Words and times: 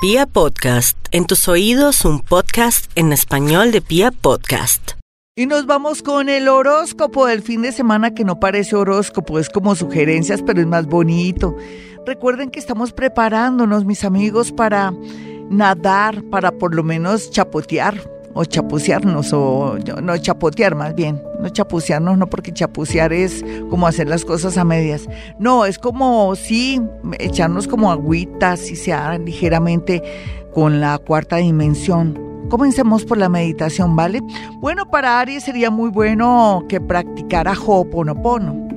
Pia 0.00 0.26
Podcast, 0.26 0.96
en 1.10 1.26
tus 1.26 1.48
oídos 1.48 2.04
un 2.04 2.20
podcast 2.20 2.88
en 2.94 3.12
español 3.12 3.72
de 3.72 3.80
Pia 3.80 4.12
Podcast. 4.12 4.92
Y 5.34 5.46
nos 5.46 5.66
vamos 5.66 6.04
con 6.04 6.28
el 6.28 6.46
horóscopo 6.46 7.26
del 7.26 7.42
fin 7.42 7.62
de 7.62 7.72
semana 7.72 8.14
que 8.14 8.22
no 8.22 8.38
parece 8.38 8.76
horóscopo, 8.76 9.40
es 9.40 9.48
como 9.48 9.74
sugerencias, 9.74 10.40
pero 10.42 10.60
es 10.60 10.68
más 10.68 10.86
bonito. 10.86 11.56
Recuerden 12.06 12.50
que 12.50 12.60
estamos 12.60 12.92
preparándonos, 12.92 13.86
mis 13.86 14.04
amigos, 14.04 14.52
para 14.52 14.92
nadar, 15.50 16.22
para 16.30 16.52
por 16.52 16.76
lo 16.76 16.84
menos 16.84 17.32
chapotear 17.32 18.00
o 18.40 18.44
chapucearnos, 18.44 19.32
o 19.32 19.76
no 20.00 20.16
chapotear 20.16 20.76
más 20.76 20.94
bien, 20.94 21.20
no 21.40 21.48
chapucearnos, 21.48 22.16
no 22.16 22.30
porque 22.30 22.52
chapucear 22.52 23.12
es 23.12 23.44
como 23.68 23.88
hacer 23.88 24.08
las 24.08 24.24
cosas 24.24 24.56
a 24.56 24.62
medias. 24.62 25.08
No, 25.40 25.64
es 25.64 25.76
como, 25.76 26.36
sí, 26.36 26.80
echarnos 27.18 27.66
como 27.66 27.90
agüita, 27.90 28.56
si 28.56 28.76
sea 28.76 29.18
ligeramente 29.18 30.04
con 30.54 30.80
la 30.80 30.98
cuarta 30.98 31.38
dimensión. 31.38 32.16
Comencemos 32.48 33.04
por 33.04 33.18
la 33.18 33.28
meditación, 33.28 33.96
¿vale? 33.96 34.20
Bueno, 34.60 34.88
para 34.88 35.18
Aries 35.18 35.42
sería 35.42 35.72
muy 35.72 35.90
bueno 35.90 36.64
que 36.68 36.80
practicara 36.80 37.54
Ho'oponopono. 37.54 38.68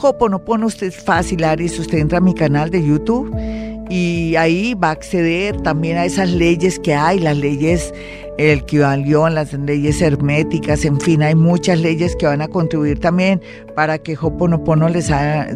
Ho'oponopono 0.00 0.66
usted 0.66 0.86
es 0.86 0.96
fácil, 1.02 1.42
Aries, 1.42 1.76
usted 1.76 1.98
entra 1.98 2.18
a 2.18 2.20
mi 2.20 2.34
canal 2.34 2.70
de 2.70 2.86
YouTube 2.86 3.36
y 3.90 4.36
ahí 4.36 4.74
va 4.74 4.90
a 4.90 4.92
acceder 4.92 5.60
también 5.62 5.96
a 5.96 6.04
esas 6.04 6.30
leyes 6.30 6.78
que 6.78 6.94
hay, 6.94 7.18
las 7.18 7.36
leyes 7.36 7.92
el 8.38 8.64
en 8.70 9.34
las 9.34 9.52
leyes 9.52 10.00
herméticas, 10.00 10.84
en 10.84 11.00
fin, 11.00 11.22
hay 11.24 11.34
muchas 11.34 11.80
leyes 11.80 12.14
que 12.14 12.26
van 12.26 12.40
a 12.40 12.46
contribuir 12.46 13.00
también 13.00 13.42
para 13.74 13.98
que 13.98 14.16
Hoponopono 14.16 14.88
le, 14.88 15.02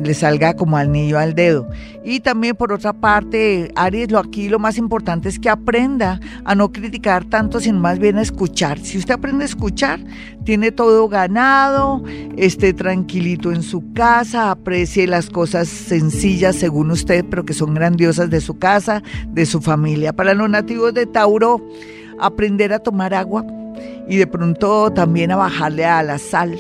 le 0.03 0.15
salga 0.15 0.55
como 0.55 0.77
al 0.77 0.91
niño 0.91 1.17
al 1.17 1.35
dedo. 1.37 1.69
Y 2.05 2.21
también 2.21 2.57
por 2.57 2.73
otra 2.73 2.93
parte, 2.93 3.71
Aries, 3.77 4.11
lo 4.11 4.19
aquí 4.19 4.49
lo 4.49 4.59
más 4.59 4.79
importante 4.79 5.29
es 5.29 5.39
que 5.39 5.49
aprenda 5.49 6.19
a 6.45 6.57
no 6.57 6.73
criticar 6.73 7.25
tanto, 7.25 7.61
sino 7.61 7.79
más 7.79 8.01
bien 8.01 8.19
a 8.19 8.23
escuchar. 8.23 8.81
Si 8.81 8.99
usted 8.99 9.15
aprende 9.15 9.45
a 9.45 9.47
escuchar, 9.47 10.01
tiene 10.45 10.73
todo 10.73 11.09
ganado, 11.09 12.03
esté 12.37 12.73
tranquilito 12.73 13.53
en 13.53 13.63
su 13.63 13.93
casa, 13.93 14.51
aprecie 14.51 15.07
las 15.07 15.31
cosas 15.31 15.69
sencillas 15.69 16.57
según 16.57 16.91
usted, 16.91 17.25
pero 17.31 17.45
que 17.45 17.55
son 17.55 17.75
grandiosas 17.75 18.29
de 18.29 18.41
su 18.41 18.59
casa, 18.59 19.05
de 19.29 19.47
su 19.47 19.61
familia. 19.61 20.13
Para 20.13 20.35
los 20.35 20.51
nativos 20.51 20.93
de 20.95 21.07
Tauro, 21.07 21.65
aprender 22.27 22.73
a 22.73 22.79
tomar 22.79 23.15
agua 23.15 23.45
y 24.09 24.17
de 24.17 24.27
pronto 24.27 24.93
también 24.93 25.31
a 25.31 25.37
bajarle 25.37 25.85
a 25.85 26.03
la 26.03 26.19
sal 26.19 26.59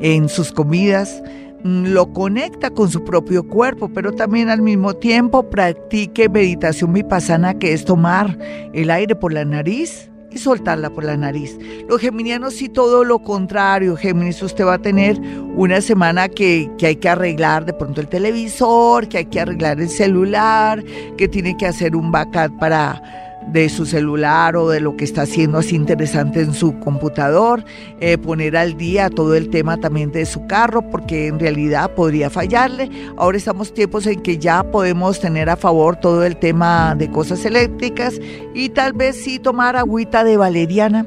en 0.00 0.28
sus 0.28 0.52
comidas. 0.52 1.22
Mm, 1.64 1.86
lo 1.86 2.12
conecta 2.12 2.70
con 2.70 2.90
su 2.90 3.04
propio 3.04 3.46
cuerpo, 3.46 3.88
pero 3.88 4.12
también 4.12 4.50
al 4.50 4.62
mismo 4.62 4.94
tiempo 4.94 5.48
practique 5.50 6.28
meditación 6.28 6.92
vipassana, 6.92 7.58
que 7.58 7.72
es 7.72 7.84
tomar 7.84 8.38
el 8.72 8.90
aire 8.90 9.16
por 9.16 9.32
la 9.32 9.44
nariz 9.44 10.10
y 10.30 10.38
soltarla 10.38 10.90
por 10.90 11.04
la 11.04 11.16
nariz. 11.16 11.58
Los 11.88 12.00
geminianos 12.00 12.54
sí 12.54 12.68
todo 12.68 13.04
lo 13.04 13.20
contrario. 13.20 13.96
Géminis, 13.96 14.42
usted 14.42 14.66
va 14.66 14.74
a 14.74 14.78
tener 14.78 15.18
una 15.56 15.80
semana 15.80 16.28
que, 16.28 16.70
que, 16.78 16.88
hay 16.88 16.96
que 16.96 17.08
arreglar 17.08 17.64
de 17.64 17.72
pronto 17.72 18.00
el 18.02 18.08
televisor, 18.08 19.08
que 19.08 19.18
hay 19.18 19.26
que 19.26 19.40
arreglar 19.40 19.80
el 19.80 19.88
celular, 19.88 20.84
que 21.16 21.26
tiene 21.26 21.56
que 21.56 21.66
hacer 21.66 21.96
un 21.96 22.12
backup 22.12 22.58
para 22.58 23.25
de 23.46 23.68
su 23.68 23.86
celular 23.86 24.56
o 24.56 24.68
de 24.68 24.80
lo 24.80 24.96
que 24.96 25.04
está 25.04 25.22
haciendo 25.22 25.58
así 25.58 25.76
interesante 25.76 26.40
en 26.40 26.52
su 26.52 26.78
computador, 26.80 27.64
eh, 28.00 28.18
poner 28.18 28.56
al 28.56 28.76
día 28.76 29.08
todo 29.08 29.34
el 29.34 29.50
tema 29.50 29.76
también 29.76 30.12
de 30.12 30.26
su 30.26 30.46
carro, 30.46 30.82
porque 30.82 31.28
en 31.28 31.38
realidad 31.38 31.90
podría 31.92 32.30
fallarle. 32.30 32.90
Ahora 33.16 33.38
estamos 33.38 33.72
tiempos 33.72 34.06
en 34.06 34.22
que 34.22 34.38
ya 34.38 34.64
podemos 34.64 35.20
tener 35.20 35.48
a 35.48 35.56
favor 35.56 35.96
todo 35.96 36.24
el 36.24 36.36
tema 36.36 36.94
de 36.96 37.10
cosas 37.10 37.44
eléctricas 37.44 38.20
y 38.54 38.70
tal 38.70 38.92
vez 38.92 39.16
sí 39.16 39.38
tomar 39.38 39.76
agüita 39.76 40.24
de 40.24 40.36
valeriana. 40.36 41.06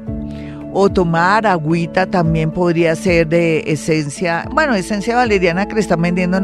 O 0.72 0.88
tomar 0.88 1.48
agüita 1.48 2.06
también 2.06 2.52
podría 2.52 2.94
ser 2.94 3.26
de 3.26 3.64
esencia, 3.66 4.48
bueno, 4.52 4.76
esencia 4.76 5.16
valeriana 5.16 5.66
que 5.66 5.74
le 5.74 5.80
están 5.80 6.00
vendiendo 6.00 6.36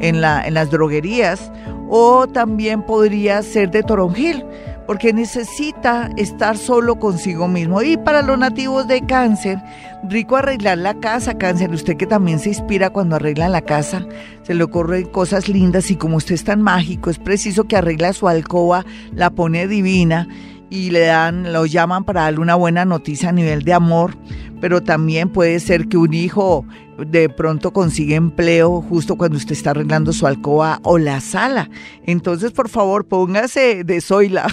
en, 0.00 0.20
la, 0.20 0.46
en 0.46 0.52
las 0.52 0.70
droguerías, 0.70 1.50
o 1.88 2.26
también 2.26 2.82
podría 2.82 3.42
ser 3.42 3.70
de 3.70 3.82
toronjil 3.82 4.44
porque 4.86 5.12
necesita 5.12 6.10
estar 6.16 6.56
solo 6.56 6.98
consigo 6.98 7.48
mismo. 7.48 7.82
Y 7.82 7.96
para 7.96 8.22
los 8.22 8.38
nativos 8.38 8.86
de 8.86 9.04
cáncer, 9.04 9.58
rico 10.08 10.36
arreglar 10.36 10.78
la 10.78 10.94
casa, 10.94 11.36
cáncer, 11.38 11.70
usted 11.70 11.96
que 11.96 12.06
también 12.06 12.38
se 12.38 12.50
inspira 12.50 12.90
cuando 12.90 13.16
arregla 13.16 13.48
la 13.48 13.62
casa, 13.62 14.06
se 14.42 14.54
le 14.54 14.64
ocurren 14.64 15.06
cosas 15.06 15.48
lindas 15.48 15.90
y 15.90 15.96
como 15.96 16.16
usted 16.16 16.34
es 16.34 16.44
tan 16.44 16.62
mágico, 16.62 17.10
es 17.10 17.18
preciso 17.18 17.64
que 17.64 17.76
arregla 17.76 18.12
su 18.12 18.28
alcoba, 18.28 18.84
la 19.12 19.30
pone 19.30 19.66
divina 19.66 20.28
y 20.70 20.90
le 20.90 21.00
dan, 21.00 21.52
lo 21.52 21.66
llaman 21.66 22.04
para 22.04 22.22
darle 22.22 22.40
una 22.40 22.54
buena 22.54 22.84
noticia 22.84 23.28
a 23.28 23.32
nivel 23.32 23.62
de 23.62 23.72
amor, 23.72 24.16
pero 24.60 24.82
también 24.82 25.28
puede 25.28 25.60
ser 25.60 25.86
que 25.88 25.96
un 25.96 26.12
hijo 26.14 26.64
de 26.98 27.28
pronto 27.28 27.72
consigue 27.72 28.14
empleo 28.14 28.80
justo 28.80 29.16
cuando 29.16 29.36
usted 29.36 29.52
está 29.52 29.70
arreglando 29.70 30.12
su 30.12 30.26
alcoba 30.26 30.80
o 30.82 30.98
la 30.98 31.20
sala. 31.20 31.70
Entonces, 32.04 32.52
por 32.52 32.68
favor, 32.68 33.06
póngase 33.06 33.84
de 33.84 34.00
soila 34.00 34.46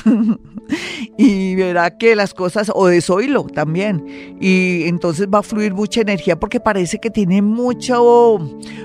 y 1.17 1.55
verá 1.55 1.97
que 1.97 2.15
las 2.15 2.33
cosas, 2.33 2.71
o 2.73 2.87
de 2.87 3.01
soilo 3.01 3.43
también, 3.43 4.37
y 4.39 4.83
entonces 4.83 5.27
va 5.33 5.39
a 5.39 5.43
fluir 5.43 5.73
mucha 5.73 6.01
energía 6.01 6.39
porque 6.39 6.59
parece 6.59 6.99
que 6.99 7.09
tiene 7.09 7.41
mucho, 7.41 8.39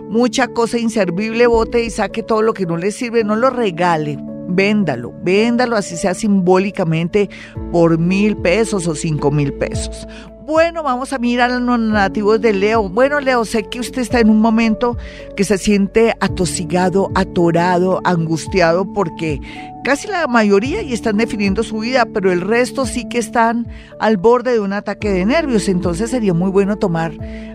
mucha 0.09 0.49
cosa 0.49 0.79
inservible, 0.79 1.47
bote 1.47 1.85
y 1.85 1.91
saque 1.91 2.23
todo 2.23 2.43
lo 2.43 2.55
que 2.55 2.65
no 2.65 2.77
le 2.77 2.93
sirve, 2.93 3.25
no 3.25 3.37
lo 3.37 3.51
regale 3.51 4.19
véndalo, 4.49 5.15
véndalo 5.23 5.77
así 5.77 5.97
sea 5.97 6.15
simbólicamente 6.15 7.29
por 7.71 7.99
mil 7.99 8.37
pesos 8.39 8.87
o 8.87 8.95
cinco 8.95 9.31
mil 9.31 9.53
pesos. 9.55 10.07
Bueno, 10.49 10.83
vamos 10.83 11.13
a 11.13 11.19
mirar 11.19 11.51
a 11.51 11.59
los 11.59 11.79
nativos 11.79 12.41
de 12.41 12.55
Leo. 12.55 12.89
Bueno, 12.89 13.21
Leo, 13.21 13.45
sé 13.45 13.65
que 13.65 13.81
usted 13.81 14.01
está 14.01 14.21
en 14.21 14.31
un 14.31 14.41
momento 14.41 14.97
que 15.37 15.45
se 15.45 15.59
siente 15.59 16.15
atosigado, 16.21 17.11
atorado, 17.15 18.01
angustiado, 18.05 18.91
porque 18.95 19.43
casi 19.85 20.09
la 20.09 20.27
mayoría 20.27 20.81
y 20.81 20.95
están 20.95 21.19
definiendo 21.19 21.63
su 21.63 21.81
vida, 21.81 22.07
pero 22.15 22.33
el 22.33 22.41
resto 22.41 22.87
sí 22.87 23.07
que 23.11 23.19
están 23.19 23.67
al 24.01 24.17
borde 24.17 24.53
de 24.53 24.61
un 24.61 24.73
ataque 24.73 25.11
de 25.11 25.27
nervios. 25.27 25.69
Entonces 25.69 26.09
sería 26.09 26.33
muy 26.33 26.51
bueno 26.51 26.79
tomar 26.79 27.13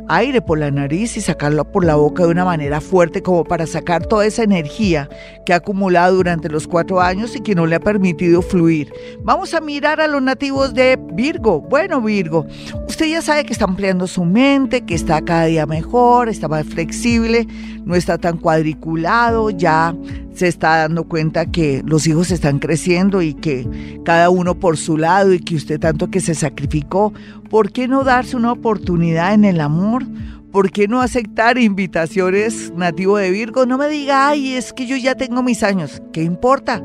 aire 0.07 0.41
por 0.41 0.59
la 0.59 0.71
nariz 0.71 1.17
y 1.17 1.21
sacarlo 1.21 1.63
por 1.71 1.85
la 1.85 1.95
boca 1.95 2.23
de 2.23 2.29
una 2.29 2.45
manera 2.45 2.81
fuerte 2.81 3.21
como 3.21 3.43
para 3.43 3.67
sacar 3.67 4.05
toda 4.05 4.25
esa 4.25 4.43
energía 4.43 5.09
que 5.45 5.53
ha 5.53 5.57
acumulado 5.57 6.15
durante 6.15 6.49
los 6.49 6.67
cuatro 6.67 7.01
años 7.01 7.35
y 7.35 7.41
que 7.41 7.55
no 7.55 7.65
le 7.65 7.75
ha 7.75 7.79
permitido 7.79 8.41
fluir. 8.41 8.93
Vamos 9.23 9.53
a 9.53 9.61
mirar 9.61 10.01
a 10.01 10.07
los 10.07 10.21
nativos 10.21 10.73
de 10.73 10.99
Virgo. 11.13 11.61
Bueno, 11.61 12.01
Virgo, 12.01 12.45
usted 12.87 13.07
ya 13.07 13.21
sabe 13.21 13.45
que 13.45 13.53
está 13.53 13.65
ampliando 13.65 14.07
su 14.07 14.25
mente, 14.25 14.81
que 14.81 14.95
está 14.95 15.21
cada 15.21 15.45
día 15.45 15.65
mejor, 15.65 16.29
está 16.29 16.47
más 16.47 16.65
flexible, 16.65 17.47
no 17.83 17.95
está 17.95 18.17
tan 18.17 18.37
cuadriculado, 18.37 19.49
ya 19.49 19.95
se 20.33 20.47
está 20.47 20.77
dando 20.77 21.05
cuenta 21.05 21.45
que 21.45 21.83
los 21.85 22.07
hijos 22.07 22.31
están 22.31 22.59
creciendo 22.59 23.21
y 23.21 23.33
que 23.33 23.99
cada 24.03 24.29
uno 24.29 24.55
por 24.55 24.77
su 24.77 24.97
lado 24.97 25.33
y 25.33 25.39
que 25.39 25.55
usted 25.55 25.79
tanto 25.79 26.09
que 26.09 26.21
se 26.21 26.35
sacrificó, 26.35 27.13
¿por 27.49 27.71
qué 27.71 27.87
no 27.87 28.03
darse 28.03 28.35
una 28.35 28.51
oportunidad 28.51 29.33
en 29.33 29.45
el 29.45 29.61
amor? 29.61 30.05
¿Por 30.51 30.71
qué 30.71 30.87
no 30.87 31.01
aceptar 31.01 31.57
invitaciones 31.57 32.71
nativo 32.75 33.17
de 33.17 33.31
Virgo? 33.31 33.65
No 33.65 33.77
me 33.77 33.89
diga, 33.89 34.27
ay, 34.27 34.53
es 34.53 34.71
que 34.71 34.85
yo 34.85 34.95
ya 34.95 35.15
tengo 35.15 35.41
mis 35.41 35.63
años. 35.63 36.01
¿Qué 36.11 36.21
importa? 36.21 36.83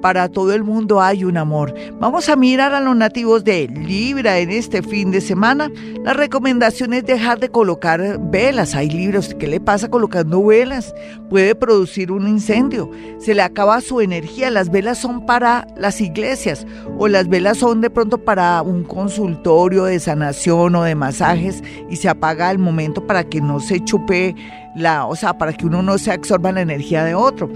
Para 0.00 0.28
todo 0.28 0.52
el 0.52 0.64
mundo 0.64 1.00
hay 1.00 1.24
un 1.24 1.36
amor. 1.36 1.74
Vamos 1.98 2.28
a 2.28 2.36
mirar 2.36 2.74
a 2.74 2.80
los 2.80 2.96
nativos 2.96 3.44
de 3.44 3.68
Libra 3.68 4.38
en 4.38 4.50
este 4.50 4.82
fin 4.82 5.10
de 5.10 5.20
semana. 5.20 5.70
La 6.04 6.12
recomendación 6.12 6.94
es 6.94 7.04
dejar 7.04 7.38
de 7.40 7.50
colocar 7.50 8.18
velas. 8.30 8.74
Hay 8.74 8.90
libros. 8.90 9.34
¿Qué 9.38 9.46
le 9.46 9.60
pasa 9.60 9.88
colocando 9.88 10.44
velas? 10.44 10.94
Puede 11.28 11.54
producir 11.54 12.12
un 12.12 12.26
incendio. 12.28 12.90
Se 13.18 13.34
le 13.34 13.42
acaba 13.42 13.80
su 13.80 14.00
energía. 14.00 14.50
Las 14.50 14.70
velas 14.70 14.98
son 14.98 15.26
para 15.26 15.66
las 15.76 16.00
iglesias 16.00 16.66
o 16.98 17.08
las 17.08 17.28
velas 17.28 17.58
son 17.58 17.80
de 17.80 17.90
pronto 17.90 18.18
para 18.18 18.62
un 18.62 18.84
consultorio 18.84 19.84
de 19.84 20.00
sanación 20.00 20.74
o 20.74 20.82
de 20.82 20.94
masajes 20.94 21.62
y 21.88 21.96
se 21.96 22.08
apaga 22.08 22.48
al 22.48 22.58
momento 22.58 23.06
para 23.06 23.24
que 23.24 23.40
no 23.40 23.60
se 23.60 23.82
chupe 23.84 24.34
la, 24.74 25.06
o 25.06 25.16
sea, 25.16 25.36
para 25.36 25.52
que 25.52 25.66
uno 25.66 25.82
no 25.82 25.98
se 25.98 26.12
absorba 26.12 26.52
la 26.52 26.60
energía 26.60 27.04
de 27.04 27.14
otro 27.14 27.50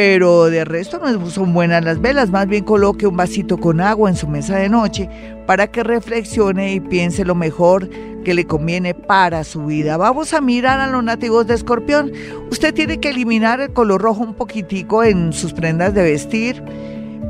pero 0.00 0.48
de 0.48 0.64
resto 0.64 0.98
no 0.98 1.28
son 1.28 1.52
buenas 1.52 1.84
las 1.84 2.00
velas, 2.00 2.30
más 2.30 2.46
bien 2.46 2.64
coloque 2.64 3.06
un 3.06 3.18
vasito 3.18 3.58
con 3.58 3.82
agua 3.82 4.08
en 4.08 4.16
su 4.16 4.26
mesa 4.26 4.56
de 4.56 4.70
noche 4.70 5.10
para 5.46 5.66
que 5.66 5.82
reflexione 5.82 6.72
y 6.72 6.80
piense 6.80 7.22
lo 7.22 7.34
mejor 7.34 7.90
que 8.24 8.32
le 8.32 8.46
conviene 8.46 8.94
para 8.94 9.44
su 9.44 9.66
vida. 9.66 9.98
Vamos 9.98 10.32
a 10.32 10.40
mirar 10.40 10.80
a 10.80 10.86
los 10.86 11.04
nativos 11.04 11.46
de 11.46 11.52
Escorpión. 11.52 12.12
Usted 12.50 12.72
tiene 12.72 12.98
que 12.98 13.10
eliminar 13.10 13.60
el 13.60 13.74
color 13.74 14.00
rojo 14.00 14.22
un 14.22 14.32
poquitico 14.32 15.04
en 15.04 15.34
sus 15.34 15.52
prendas 15.52 15.92
de 15.92 16.02
vestir 16.02 16.64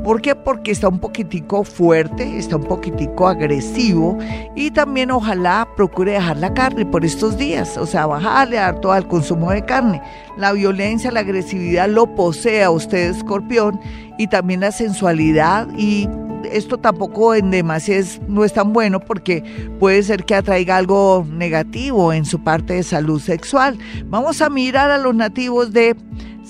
¿Por 0.03 0.21
qué? 0.21 0.35
Porque 0.35 0.71
está 0.71 0.87
un 0.87 0.99
poquitico 0.99 1.63
fuerte, 1.63 2.37
está 2.37 2.55
un 2.55 2.63
poquitico 2.63 3.27
agresivo 3.27 4.17
y 4.55 4.71
también 4.71 5.11
ojalá 5.11 5.67
procure 5.75 6.13
dejar 6.13 6.37
la 6.37 6.53
carne 6.53 6.85
por 6.85 7.05
estos 7.05 7.37
días, 7.37 7.77
o 7.77 7.85
sea, 7.85 8.07
bajarle 8.07 8.57
harto 8.57 8.91
al 8.91 9.07
consumo 9.07 9.51
de 9.51 9.63
carne. 9.63 10.01
La 10.37 10.53
violencia, 10.53 11.11
la 11.11 11.19
agresividad 11.19 11.87
lo 11.87 12.15
posee 12.15 12.63
a 12.63 12.71
usted, 12.71 13.11
escorpión, 13.11 13.79
y 14.17 14.27
también 14.27 14.61
la 14.61 14.71
sensualidad 14.71 15.67
y 15.77 16.07
esto 16.51 16.77
tampoco 16.77 17.35
en 17.35 17.51
demasía 17.51 18.01
no 18.27 18.43
es 18.43 18.53
tan 18.53 18.73
bueno 18.73 18.99
porque 18.99 19.43
puede 19.79 20.01
ser 20.03 20.25
que 20.25 20.35
atraiga 20.35 20.77
algo 20.77 21.25
negativo 21.29 22.13
en 22.13 22.25
su 22.25 22.43
parte 22.43 22.73
de 22.73 22.83
salud 22.83 23.21
sexual. 23.21 23.77
Vamos 24.05 24.41
a 24.41 24.49
mirar 24.49 24.91
a 24.91 24.97
los 24.97 25.15
nativos 25.15 25.71
de 25.73 25.95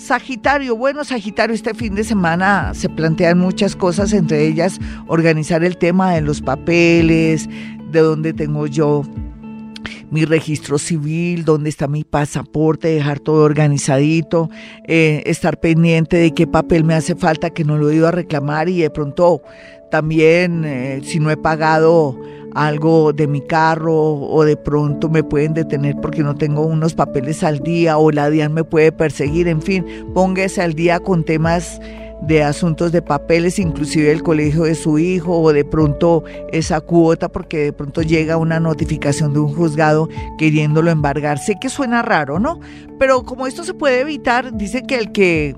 Sagitario, 0.02 0.76
bueno, 0.76 1.04
Sagitario, 1.04 1.54
este 1.54 1.76
fin 1.76 1.94
de 1.94 2.04
semana 2.04 2.74
se 2.74 2.90
plantean 2.90 3.38
muchas 3.38 3.76
cosas, 3.76 4.14
entre 4.14 4.48
ellas 4.48 4.80
organizar 5.08 5.64
el 5.64 5.78
tema 5.78 6.16
de 6.16 6.22
los 6.22 6.42
papeles, 6.42 7.48
de 7.92 8.00
dónde 8.00 8.34
tengo 8.34 8.66
yo 8.66 9.04
mi 10.10 10.26
registro 10.26 10.80
civil, 10.80 11.46
dónde 11.46 11.70
está 11.70 11.88
mi 11.88 12.04
pasaporte, 12.04 12.88
dejar 12.88 13.20
todo 13.20 13.44
organizadito, 13.44 14.50
eh, 14.88 15.22
estar 15.28 15.60
pendiente 15.60 16.18
de 16.18 16.34
qué 16.34 16.48
papel 16.48 16.84
me 16.84 16.96
hace 16.96 17.16
falta 17.16 17.52
que 17.52 17.64
no 17.64 17.78
lo 17.78 17.92
he 17.92 17.96
ido 17.96 18.08
a 18.08 18.12
reclamar 18.12 18.70
y 18.70 18.82
de 18.82 18.90
pronto 18.90 19.44
también 19.92 20.66
eh, 20.66 21.02
si 21.04 21.20
no 21.20 21.30
he 21.30 21.38
pagado 21.38 22.20
algo 22.56 23.14
de 23.14 23.28
mi 23.28 23.42
carro 23.42 23.96
o 23.96 24.44
de 24.44 24.58
pronto 24.58 25.10
me 25.10 25.24
pueden 25.24 25.54
detener 25.54 25.96
porque 26.02 26.24
no 26.24 26.36
tengo 26.36 26.66
unos 26.66 26.94
papeles 26.94 27.44
al 27.44 27.60
día 27.60 27.98
o 27.98 28.12
la 28.12 28.30
DIAN 28.30 28.54
me 28.54 28.64
puede 28.64 28.92
perseguir, 28.92 29.48
en 29.48 29.62
fin, 29.62 29.86
póngase 30.14 30.62
al 30.62 30.74
día 30.74 31.00
con 31.00 31.24
temas 31.24 31.80
de 32.22 32.44
asuntos 32.44 32.92
de 32.92 33.02
papeles, 33.02 33.58
inclusive 33.58 34.12
el 34.12 34.22
colegio 34.22 34.64
de 34.64 34.76
su 34.76 35.00
hijo 35.00 35.42
o 35.42 35.52
de 35.54 35.66
pronto 35.66 36.24
esa 36.52 36.80
cuota 36.80 37.30
porque 37.30 37.58
de 37.58 37.74
pronto 37.74 38.04
llega 38.04 38.38
una 38.38 38.60
notificación 38.60 39.34
de 39.34 39.40
un 39.40 39.54
juzgado 39.54 40.08
queriéndolo 40.38 40.92
embargar. 40.92 41.40
Sé 41.40 41.56
que 41.60 41.70
suena 41.70 42.04
raro, 42.04 42.40
¿no? 42.40 42.60
Pero 43.00 43.24
como 43.24 43.48
esto 43.48 43.64
se 43.64 43.74
puede 43.74 44.02
evitar, 44.02 44.56
dice 44.56 44.84
que 44.84 44.98
el 44.98 45.12
que 45.12 45.56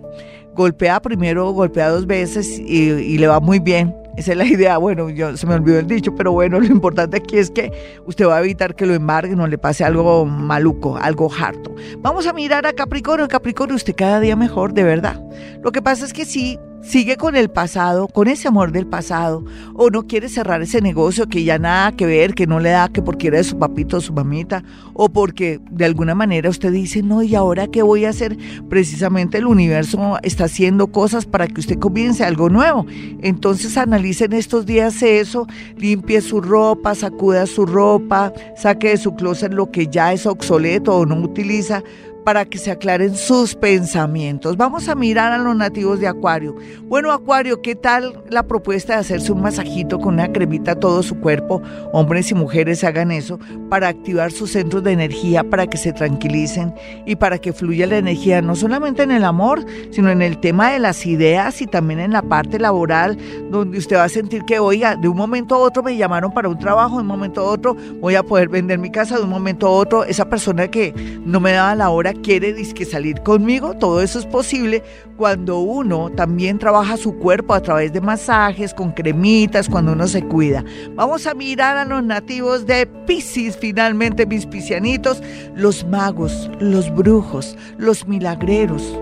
golpea 0.56 1.02
primero 1.02 1.52
golpea 1.52 1.90
dos 1.90 2.08
veces 2.08 2.60
y, 2.60 2.90
y 2.92 3.18
le 3.18 3.28
va 3.28 3.40
muy 3.42 3.60
bien 3.60 3.94
esa 4.18 4.32
es 4.32 4.38
la 4.38 4.46
idea. 4.46 4.78
Bueno, 4.78 5.10
yo 5.10 5.36
se 5.38 5.48
me 5.48 5.56
olvidó 5.56 5.80
el 5.80 5.88
dicho, 5.88 6.16
pero 6.16 6.32
bueno, 6.32 6.60
lo 6.62 6.66
importante 6.66 7.18
aquí 7.18 7.38
es 7.38 7.50
que 7.50 7.72
usted 8.06 8.28
va 8.28 8.38
a 8.38 8.40
evitar 8.42 8.76
que 8.76 8.86
lo 8.86 8.94
embargue, 8.94 9.36
no 9.36 9.48
le 9.48 9.58
pase 9.58 9.84
algo 9.84 10.26
maluco, 10.26 10.98
algo 10.98 11.30
harto. 11.34 11.74
Vamos 12.00 12.28
a 12.28 12.34
mirar 12.34 12.66
a 12.66 12.74
Capricornio. 12.74 13.28
Capricornio, 13.28 13.76
usted 13.76 13.96
cada 13.96 14.20
día 14.20 14.36
mejor, 14.36 14.74
de 14.74 14.84
verdad. 14.84 15.22
Lo 15.62 15.72
que 15.72 15.82
pasa 15.82 16.06
es 16.06 16.14
que 16.14 16.26
sí, 16.26 16.60
sigue 16.84 17.16
con 17.18 17.36
el 17.36 17.50
pasado, 17.50 18.08
con 18.08 18.28
ese 18.28 18.48
amor 18.48 18.72
del 18.72 18.86
pasado, 18.86 19.44
o 19.74 19.90
no 19.90 20.06
quiere 20.06 20.30
cerrar 20.30 20.62
ese 20.62 20.82
negocio 20.82 21.28
que 21.28 21.44
ya 21.44 21.58
nada 21.58 21.94
que 21.94 22.06
ver, 22.06 22.36
que 22.36 22.46
no 22.46 22.60
le 22.60 22.70
da, 22.70 22.90
que 22.90 23.02
porque 23.02 23.28
era 23.28 23.38
de 23.38 23.44
su 23.44 23.58
papito 23.58 23.98
o 23.98 24.02
su 24.02 24.14
mamita, 24.14 24.64
o 24.94 25.10
porque 25.10 25.60
de 25.72 25.86
alguna 25.86 26.14
manera 26.14 26.50
usted 26.50 26.72
dice, 26.72 27.02
no, 27.02 27.24
¿y 27.24 27.36
ahora 27.36 27.68
qué 27.68 27.82
voy 27.82 28.06
a 28.06 28.10
hacer? 28.10 28.38
Precisamente 28.70 29.38
el 29.38 29.48
universo 29.48 30.18
está 30.22 30.46
haciendo 30.46 30.88
cosas 30.88 31.26
para 31.26 31.48
que 31.48 31.62
usted 31.62 31.80
comience 31.80 32.24
algo 32.24 32.50
nuevo. 32.50 32.86
Entonces 33.22 33.78
analicen 33.78 34.34
estos 34.34 34.66
días 34.66 35.02
eso, 35.02 35.48
limpie 35.78 36.22
su 36.22 36.42
ropa, 36.42 36.96
sacuda 36.96 37.48
su 37.48 37.66
ropa, 37.66 38.34
saque 38.58 38.90
de 38.90 38.98
su 38.98 39.16
closet 39.16 39.54
lo 39.54 39.72
que 39.72 39.88
ya 39.88 40.14
es 40.14 40.26
obsoleto 40.26 40.98
o 40.98 41.06
no 41.06 41.16
utiliza 41.16 41.84
para 42.24 42.46
que 42.46 42.58
se 42.58 42.72
aclaren 42.72 43.16
sus 43.16 43.56
pensamientos. 43.56 44.58
Vamos 44.58 44.88
a 44.88 44.96
mirar 44.96 45.32
a 45.32 45.38
los 45.38 45.56
nativos 45.56 46.00
de 46.00 46.08
Acuario. 46.08 46.56
Bueno, 46.84 47.12
Acuario, 47.12 47.62
¿qué 47.62 47.76
tal 47.76 48.24
la 48.30 48.44
propuesta 48.44 48.94
de 48.94 49.00
hacerse 49.00 49.32
un 49.32 49.42
masajito 49.42 50.00
con 50.00 50.16
una 50.16 50.32
cremita 50.32 50.72
a 50.72 50.80
todo 50.80 51.04
su 51.04 51.20
cuerpo? 51.20 51.62
Hombres 51.92 52.32
y 52.32 52.36
mujeres 52.36 52.84
hagan 52.84 53.12
eso 53.12 53.40
para 53.70 53.88
activar 53.88 54.32
sus 54.32 54.52
centros 54.52 54.84
de 54.84 54.92
energía, 54.92 55.44
para 55.44 55.68
que 55.68 55.78
se 55.78 55.94
tranquilicen 55.94 56.74
y 57.06 57.16
para 57.16 57.38
que 57.38 57.54
fluya 57.54 57.88
la 57.88 57.98
energía, 57.98 58.42
no 58.42 58.56
solamente 58.56 59.04
en 59.04 59.12
el 59.12 59.26
amor, 59.26 59.66
sino 59.92 60.10
en 60.10 60.22
el 60.22 60.40
tema 60.40 60.72
de 60.72 60.80
las 60.80 61.06
ideas 61.06 61.62
y 61.62 61.68
también 61.68 62.00
en 62.00 62.12
la 62.12 62.22
parte 62.22 62.60
laboral, 62.60 63.18
donde 63.50 63.78
usted 63.78 63.98
va 63.98 64.06
a 64.06 64.10
sentir 64.10 64.44
que, 64.46 64.60
oiga, 64.60 64.96
de 64.96 65.08
un 65.08 65.18
momento 65.18 65.56
a 65.56 65.60
otro 65.60 65.84
me 65.84 65.98
llamaron 65.98 66.34
para 66.34 66.50
un 66.50 66.58
trabajo, 66.58 66.96
de 66.96 67.02
un 67.02 67.08
momento 67.08 67.42
a 67.42 67.44
otro 67.46 67.76
voy 68.00 68.16
a 68.16 68.24
poder 68.24 68.50
vender 68.50 68.80
mi 68.80 68.92
casa, 68.92 69.18
de 69.18 69.24
un 69.24 69.30
momento 69.30 69.68
a 69.68 69.72
otro 69.72 70.04
esa 70.04 70.30
persona 70.30 70.70
que 70.70 70.94
no 71.26 71.40
me 71.40 71.54
daba 71.54 71.76
la 71.76 71.90
hora 71.90 72.13
quiere 72.22 72.54
disque 72.54 72.86
salir 72.86 73.22
conmigo, 73.22 73.76
todo 73.76 74.02
eso 74.02 74.20
es 74.20 74.26
posible 74.26 74.84
cuando 75.18 75.60
uno 75.60 76.10
también 76.10 76.60
trabaja 76.60 76.98
su 76.98 77.18
cuerpo 77.18 77.54
a 77.54 77.62
través 77.62 77.94
de 77.94 78.02
masajes, 78.02 78.74
con 78.74 78.92
cremitas, 78.92 79.70
cuando 79.70 79.94
uno 79.94 80.08
se 80.08 80.24
cuida. 80.24 80.64
Vamos 80.96 81.28
a 81.28 81.34
mirar 81.34 81.78
a 81.78 81.86
los 81.86 82.04
nativos 82.04 82.66
de 82.66 82.86
Pisces, 82.86 83.58
finalmente 83.58 84.26
mis 84.26 84.46
piscianitos, 84.46 85.22
los 85.56 85.86
magos, 85.86 86.50
los 86.60 86.94
brujos, 86.94 87.58
los 87.78 88.08
milagreros 88.08 88.98